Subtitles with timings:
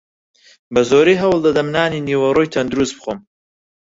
[0.73, 3.19] بەزۆری هەوڵدەدەم نانی نیوەڕۆی تەندروست بخۆم.